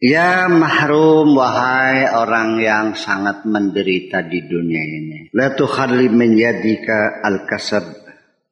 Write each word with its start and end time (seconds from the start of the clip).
Ya 0.00 0.48
mahrum 0.48 1.36
wahai 1.36 2.08
orang 2.08 2.56
yang 2.56 2.96
sangat 2.96 3.44
menderita 3.44 4.24
di 4.24 4.48
dunia 4.48 4.80
ini. 4.80 5.28
La 5.36 5.52
tukhalli 5.52 6.08
min 6.08 6.40
yadika 6.40 7.20
al-kasab 7.20 7.84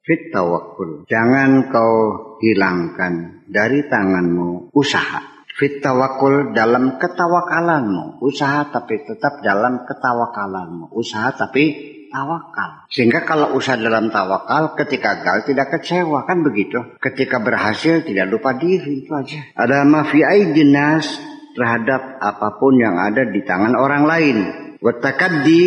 fit 0.04 0.28
tawakkul. 0.28 1.08
Jangan 1.08 1.72
kau 1.72 1.96
hilangkan 2.44 3.48
dari 3.48 3.88
tanganmu 3.88 4.76
usaha. 4.76 5.24
Fit 5.56 5.80
tawakul 5.80 6.52
dalam 6.52 7.00
ketawakalanmu. 7.00 8.20
Usaha 8.20 8.68
tapi 8.68 9.08
tetap 9.08 9.40
dalam 9.40 9.88
ketawakalanmu. 9.88 10.92
Usaha 10.92 11.32
tapi 11.32 11.96
tawakal. 12.12 12.86
Sehingga 12.92 13.24
kalau 13.24 13.56
usaha 13.56 13.80
dalam 13.80 14.12
tawakal, 14.12 14.76
ketika 14.76 15.24
gagal 15.24 15.48
tidak 15.48 15.72
kecewa 15.72 16.28
kan 16.28 16.44
begitu. 16.44 16.92
Ketika 17.00 17.40
berhasil 17.40 18.04
tidak 18.04 18.28
lupa 18.28 18.52
diri 18.54 19.02
itu 19.02 19.12
aja. 19.16 19.50
Ada 19.56 19.82
mafi'ai 19.88 20.52
dinas 20.52 21.37
terhadap 21.56 22.20
apa 22.20 22.58
pun 22.58 22.76
yang 22.76 22.96
ada 22.98 23.28
di 23.28 23.40
tangan 23.44 23.74
orang 23.76 24.04
lain. 24.04 24.36
Watakaddi 24.78 25.62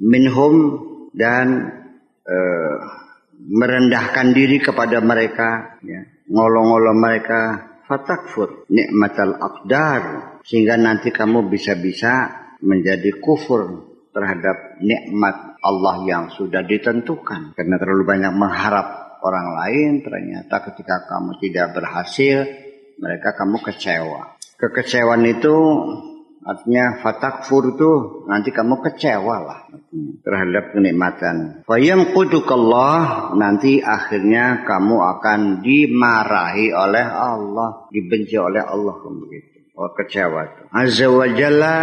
minhum 0.00 0.54
dan 1.14 1.70
uh, 2.26 2.76
merendahkan 3.44 4.32
diri 4.34 4.58
kepada 4.58 4.98
mereka, 5.04 5.78
ya, 5.84 6.02
ngolong-ngolong 6.30 6.98
mereka, 6.98 7.40
fatakfur 7.84 8.64
nikmatal 8.72 9.36
aqdar 9.36 10.02
sehingga 10.44 10.80
nanti 10.80 11.12
kamu 11.12 11.46
bisa-bisa 11.52 12.32
menjadi 12.64 13.20
kufur 13.20 13.92
terhadap 14.14 14.80
nikmat 14.80 15.58
Allah 15.60 15.96
yang 16.06 16.24
sudah 16.32 16.62
ditentukan. 16.64 17.56
Karena 17.58 17.76
terlalu 17.76 18.04
banyak 18.06 18.32
mengharap 18.32 19.18
orang 19.24 19.48
lain, 19.56 19.90
ternyata 20.04 20.60
ketika 20.70 21.08
kamu 21.08 21.40
tidak 21.40 21.74
berhasil, 21.74 22.46
mereka 23.00 23.34
kamu 23.34 23.58
kecewa. 23.64 24.38
Kekecewaan 24.54 25.26
itu 25.26 25.56
artinya 26.44 27.00
fatakfur 27.00 27.72
itu 27.74 27.90
nanti 28.28 28.52
kamu 28.52 28.84
kecewa 28.84 29.36
lah 29.42 29.60
terhadap 30.22 30.76
kenikmatan. 30.76 31.64
Fayam 31.64 32.12
kudukallah 32.12 33.32
nanti 33.34 33.80
akhirnya 33.80 34.62
kamu 34.68 34.96
akan 35.18 35.40
dimarahi 35.64 36.70
oleh 36.70 37.06
Allah, 37.08 37.88
dibenci 37.88 38.36
oleh 38.36 38.60
Allah 38.60 38.94
begitu. 39.02 39.72
Oh 39.74 39.90
kecewa. 39.90 40.70
Azza 40.70 41.10
wa 41.10 41.26
jalla 41.26 41.76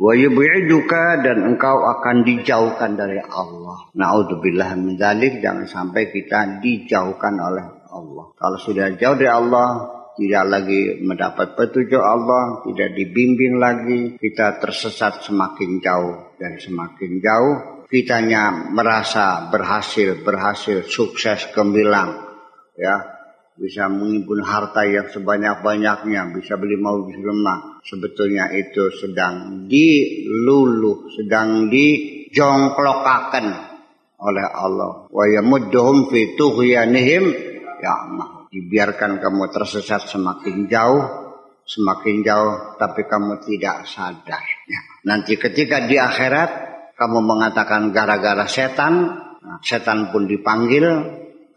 wa 0.00 0.12
yub'iduka 0.16 1.20
dan 1.20 1.44
engkau 1.44 1.84
akan 1.84 2.24
dijauhkan 2.24 2.96
dari 2.96 3.20
Allah. 3.20 3.92
Naudzubillah 3.92 4.72
min 4.80 4.96
dzalik 4.96 5.44
jangan 5.44 5.68
sampai 5.68 6.08
kita 6.08 6.64
dijauhkan 6.64 7.36
oleh 7.36 7.66
Allah. 7.92 8.32
Kalau 8.38 8.56
sudah 8.56 8.96
jauh 8.96 9.20
dari 9.20 9.28
Allah, 9.28 9.99
tidak 10.16 10.44
lagi 10.48 10.98
mendapat 11.02 11.54
petunjuk 11.54 12.02
Allah, 12.02 12.64
tidak 12.66 12.96
dibimbing 12.96 13.60
lagi, 13.60 14.00
kita 14.18 14.58
tersesat 14.58 15.22
semakin 15.26 15.78
jauh 15.78 16.34
dan 16.38 16.58
semakin 16.58 17.20
jauh. 17.22 17.56
Kitanya 17.90 18.70
merasa 18.70 19.50
berhasil, 19.50 20.22
berhasil, 20.22 20.86
sukses, 20.86 21.50
gemilang, 21.50 22.22
ya 22.78 23.20
bisa 23.60 23.92
mengimpun 23.92 24.40
harta 24.40 24.88
yang 24.88 25.12
sebanyak-banyaknya, 25.12 26.32
bisa 26.32 26.56
beli 26.56 26.80
mau 26.80 27.04
bisa 27.04 27.20
lemah. 27.20 27.84
Sebetulnya 27.84 28.48
itu 28.56 28.88
sedang 28.96 29.68
diluluh, 29.68 31.12
sedang 31.12 31.68
dijongklokakan 31.68 33.46
oleh 34.16 34.46
Allah. 34.48 35.12
Wa 35.12 35.24
yamudduhum 35.28 36.08
fi 36.08 36.40
tughyanihim 36.40 37.24
ya'mah. 37.84 38.39
Dibiarkan 38.50 39.22
kamu 39.22 39.54
tersesat 39.54 40.10
semakin 40.10 40.66
jauh, 40.66 41.02
semakin 41.62 42.26
jauh, 42.26 42.74
tapi 42.82 43.06
kamu 43.06 43.38
tidak 43.46 43.86
sadar. 43.86 44.42
Ya. 44.66 44.80
Nanti 45.06 45.38
ketika 45.38 45.86
di 45.86 45.94
akhirat, 45.94 46.50
kamu 46.98 47.22
mengatakan 47.22 47.94
gara-gara 47.94 48.44
setan, 48.50 48.94
nah, 49.38 49.62
setan 49.62 50.10
pun 50.10 50.26
dipanggil, 50.26 50.82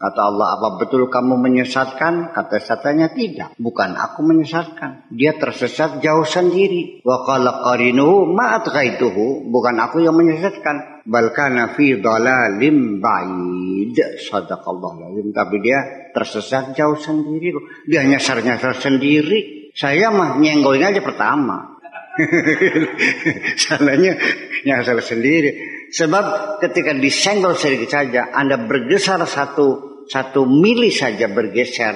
Kata 0.04 0.20
Allah, 0.20 0.60
apa 0.60 0.68
betul 0.76 1.08
kamu 1.08 1.40
menyesatkan? 1.40 2.36
Kata 2.36 2.60
setannya 2.60 3.08
tidak. 3.16 3.56
Bukan 3.56 3.96
aku 3.96 4.20
menyesatkan. 4.20 5.08
Dia 5.08 5.32
tersesat 5.40 6.04
jauh 6.04 6.28
sendiri. 6.28 7.00
Wa 7.00 7.24
qala 7.24 7.64
qarinuhu 7.64 8.28
ma'atghaituhu. 8.36 9.48
Bukan 9.48 9.80
aku 9.80 10.04
yang 10.04 10.12
menyesatkan. 10.12 11.08
Balkana 11.08 11.72
fi 11.72 11.96
dalalim 12.04 13.00
ba'id. 13.00 13.96
Sadaqallah 14.28 15.08
lazim. 15.08 15.32
Tapi 15.32 15.56
dia 15.64 16.12
tersesat 16.12 16.76
jauh 16.76 17.00
sendiri. 17.00 17.56
Dia 17.88 18.04
nyasar-nyasar 18.04 18.76
sendiri. 18.76 19.72
Saya 19.72 20.12
mah 20.12 20.36
nyenggolnya 20.36 20.92
aja 20.92 21.00
pertama. 21.00 21.80
Salahnya 23.64 24.20
nyasar 24.68 25.00
sendiri. 25.00 25.72
Sebab 25.96 26.58
ketika 26.60 26.92
disenggol 26.92 27.56
sedikit 27.56 27.88
saja, 27.88 28.34
Anda 28.34 28.60
bergeser 28.60 29.22
satu 29.24 29.93
satu 30.08 30.44
mili 30.48 30.88
saja 30.92 31.28
bergeser, 31.30 31.94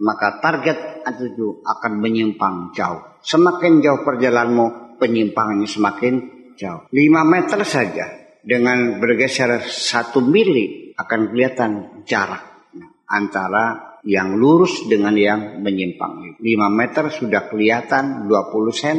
maka 0.00 0.38
target 0.38 1.02
itu 1.08 1.64
akan 1.64 1.92
menyimpang 1.98 2.76
jauh. 2.76 3.18
Semakin 3.24 3.80
jauh 3.82 4.04
perjalananmu, 4.04 4.98
penyimpangannya 5.00 5.68
semakin 5.68 6.14
jauh. 6.58 6.86
5 6.90 6.94
meter 7.24 7.60
saja 7.64 8.06
dengan 8.44 9.00
bergeser 9.00 9.62
satu 9.66 10.20
mili 10.20 10.92
akan 10.94 11.20
kelihatan 11.32 11.70
jarak 12.04 12.70
antara 13.08 13.98
yang 14.04 14.36
lurus 14.38 14.86
dengan 14.86 15.14
yang 15.18 15.60
menyimpang. 15.64 16.38
5 16.38 16.44
meter 16.70 17.04
sudah 17.10 17.50
kelihatan 17.50 18.28
20 18.30 18.72
cm 18.72 18.98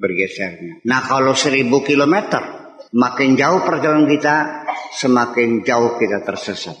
bergesernya. 0.00 0.80
Nah 0.86 1.00
kalau 1.04 1.36
1000 1.36 1.68
kilometer, 1.84 2.42
makin 2.96 3.36
jauh 3.36 3.60
perjalanan 3.62 4.08
kita, 4.08 4.64
semakin 4.96 5.60
jauh 5.60 6.00
kita 6.00 6.24
tersesat. 6.24 6.80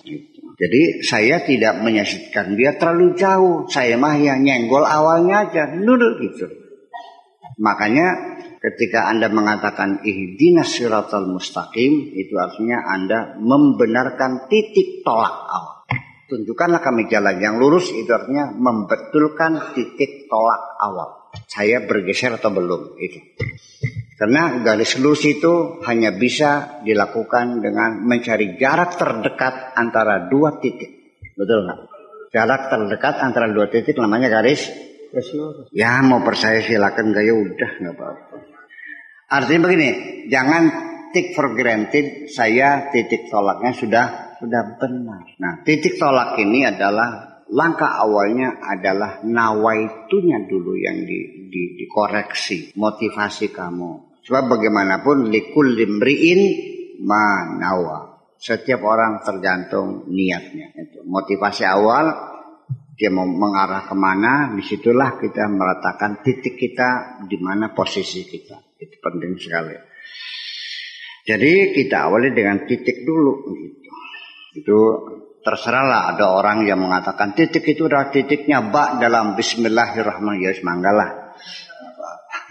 Jadi 0.60 1.00
saya 1.00 1.40
tidak 1.40 1.80
menyesatkan 1.80 2.52
dia 2.52 2.76
terlalu 2.76 3.16
jauh. 3.16 3.64
Saya 3.64 3.96
mah 3.96 4.12
yang 4.20 4.44
nyenggol 4.44 4.84
awalnya 4.84 5.48
aja. 5.48 5.72
Dulu 5.72 6.20
gitu. 6.20 6.46
Makanya 7.56 8.36
ketika 8.60 9.08
Anda 9.08 9.32
mengatakan 9.32 10.04
ihdinas 10.04 10.76
siratal 10.76 11.32
mustaqim. 11.32 12.12
Itu 12.12 12.36
artinya 12.36 12.84
Anda 12.92 13.40
membenarkan 13.40 14.52
titik 14.52 15.00
tolak 15.00 15.32
awal. 15.48 15.88
Tunjukkanlah 16.28 16.84
kami 16.84 17.08
jalan 17.08 17.40
yang 17.40 17.56
lurus. 17.56 17.88
Itu 17.96 18.12
artinya 18.12 18.52
membetulkan 18.52 19.72
titik 19.72 20.28
tolak 20.28 20.76
awal. 20.76 21.32
Saya 21.48 21.88
bergeser 21.88 22.36
atau 22.36 22.52
belum. 22.52 23.00
Itu. 23.00 23.18
Karena 24.20 24.60
garis 24.60 25.00
lurus 25.00 25.24
itu 25.24 25.80
hanya 25.88 26.12
bisa 26.12 26.84
dilakukan 26.84 27.64
dengan 27.64 28.04
mencari 28.04 28.52
jarak 28.60 29.00
terdekat 29.00 29.72
antara 29.72 30.28
dua 30.28 30.60
titik. 30.60 31.24
Betul 31.32 31.64
nggak? 31.64 31.80
Jarak 32.28 32.68
terdekat 32.68 33.16
antara 33.24 33.48
dua 33.48 33.72
titik 33.72 33.96
namanya 33.96 34.28
garis. 34.28 34.68
Ya 35.72 36.04
mau 36.04 36.20
percaya 36.20 36.60
silakan 36.60 37.16
gak 37.16 37.24
ya 37.24 37.32
udah 37.32 37.70
nggak 37.80 37.94
apa-apa. 37.96 38.36
Artinya 39.40 39.60
begini, 39.64 39.88
jangan 40.28 40.62
take 41.16 41.32
for 41.32 41.56
granted 41.56 42.28
saya 42.28 42.92
titik 42.92 43.32
tolaknya 43.32 43.72
sudah 43.72 44.06
sudah 44.36 44.76
benar. 44.76 45.32
Nah 45.40 45.64
titik 45.64 45.96
tolak 45.96 46.36
ini 46.36 46.68
adalah 46.68 47.40
langkah 47.48 47.96
awalnya 48.04 48.60
adalah 48.68 49.24
nawaitunya 49.24 50.44
dulu 50.44 50.76
yang 50.76 51.08
di, 51.08 51.48
di, 51.48 51.62
dikoreksi 51.80 52.76
motivasi 52.76 53.48
kamu 53.48 54.09
Sebab 54.30 54.46
bagaimanapun 54.46 55.26
likul 55.26 55.74
limriin 55.74 56.40
manawa. 57.02 58.30
Setiap 58.38 58.78
orang 58.86 59.26
tergantung 59.26 60.06
niatnya. 60.06 60.70
Itu 60.78 61.02
motivasi 61.02 61.66
awal 61.66 62.30
dia 62.94 63.10
mau 63.10 63.26
mengarah 63.26 63.90
ke 63.90 63.96
mana, 63.98 64.54
di 64.54 64.62
situlah 64.62 65.18
kita 65.18 65.50
meletakkan 65.50 66.22
titik 66.22 66.54
kita 66.54 67.18
di 67.26 67.42
mana 67.42 67.74
posisi 67.74 68.22
kita. 68.22 68.54
Itu 68.78 69.02
penting 69.02 69.34
sekali. 69.34 69.74
Jadi 71.26 71.74
kita 71.74 72.06
awali 72.06 72.30
dengan 72.30 72.70
titik 72.70 73.02
dulu. 73.02 73.50
Gitu. 73.50 73.90
Itu 74.62 74.78
terserahlah 75.42 76.14
ada 76.14 76.30
orang 76.30 76.62
yang 76.70 76.78
mengatakan 76.78 77.34
titik 77.34 77.66
itu 77.66 77.90
adalah 77.90 78.14
titiknya 78.14 78.62
bak 78.70 79.02
dalam 79.02 79.34
Bismillahirrahmanirrahim. 79.34 80.62
Manggalah 80.62 81.29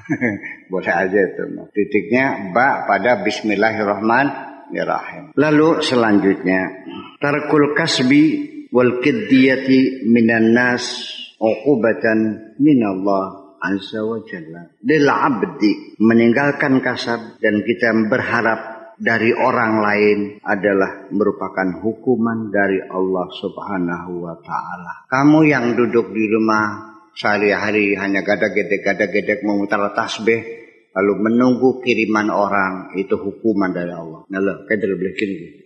Boleh 0.72 0.94
aja 0.94 1.20
itu. 1.20 1.44
Titiknya 1.74 2.54
ba 2.54 2.86
pada 2.90 3.22
Bismillahirrahmanirrahim. 3.22 5.38
Lalu 5.38 5.82
selanjutnya 5.86 6.62
tarkul 7.22 7.78
kasbi 7.78 8.24
wal 8.74 9.02
kiddiyati 9.02 10.10
minan 10.10 10.54
nas 10.54 10.84
uqubatan 11.38 12.54
minallah 12.58 13.58
azza 13.62 14.04
wa 14.04 14.20
jalla. 14.26 14.70
Lil 14.84 15.08
abdi 15.08 15.96
meninggalkan 16.00 16.82
kasab 16.82 17.20
dan 17.44 17.62
kita 17.64 17.94
berharap 18.08 18.80
dari 19.00 19.32
orang 19.32 19.80
lain 19.80 20.20
adalah 20.44 21.08
merupakan 21.08 21.80
hukuman 21.80 22.52
dari 22.52 22.84
Allah 22.84 23.32
Subhanahu 23.32 24.28
wa 24.28 24.36
taala. 24.44 25.08
Kamu 25.08 25.48
yang 25.48 25.72
duduk 25.80 26.12
di 26.12 26.28
rumah 26.28 26.99
sehari-hari 27.20 28.00
hanya 28.00 28.24
gada-gedek 28.24 28.80
gada-gedek 28.80 29.44
memutar 29.44 29.92
tasbih 29.92 30.40
lalu 30.96 31.14
menunggu 31.28 31.84
kiriman 31.84 32.32
orang 32.32 32.96
itu 32.96 33.20
hukuman 33.20 33.76
dari 33.76 33.92
Allah. 33.92 34.24
Nah 34.32 34.40
lo 34.40 34.64
kayak 34.64 34.88
belikin 34.88 35.60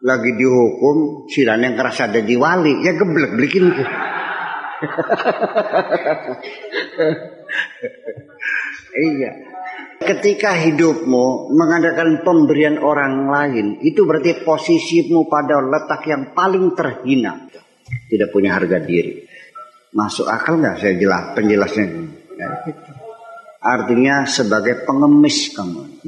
lagi 0.00 0.32
dihukum 0.32 1.28
siran 1.28 1.60
yang 1.60 1.76
keras 1.76 2.00
ada 2.08 2.24
di 2.24 2.32
wali 2.40 2.80
ya 2.80 2.96
geblek 2.96 3.36
belikin 3.36 3.68
iya. 8.96 9.30
Ketika 10.00 10.56
hidupmu 10.56 11.52
mengadakan 11.52 12.24
pemberian 12.24 12.80
orang 12.80 13.28
lain 13.28 13.76
itu 13.84 14.08
berarti 14.08 14.40
posisimu 14.40 15.28
pada 15.28 15.60
letak 15.60 16.08
yang 16.08 16.32
paling 16.32 16.72
terhina. 16.72 17.44
Tidak 18.08 18.32
punya 18.32 18.56
harga 18.56 18.80
diri 18.80 19.28
masuk 19.90 20.26
akal 20.30 20.58
nggak 20.58 20.78
saya 20.78 20.94
jelas 20.98 21.34
penjelasnya? 21.34 21.86
Ya, 22.40 22.48
gitu. 22.64 22.92
artinya 23.60 24.24
sebagai 24.24 24.88
pengemis 24.88 25.52
kamu 25.52 26.00